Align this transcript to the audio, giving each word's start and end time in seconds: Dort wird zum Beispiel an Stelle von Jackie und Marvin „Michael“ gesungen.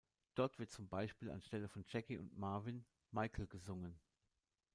Dort 0.33 0.57
wird 0.57 0.71
zum 0.71 0.87
Beispiel 0.89 1.29
an 1.29 1.43
Stelle 1.43 1.67
von 1.69 1.85
Jackie 1.87 2.17
und 2.17 2.35
Marvin 2.35 2.83
„Michael“ 3.11 3.45
gesungen. 3.45 3.99